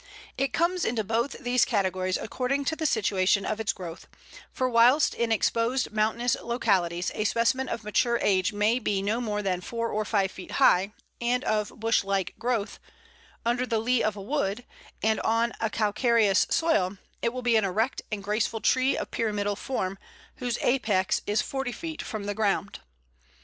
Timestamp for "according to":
2.17-2.75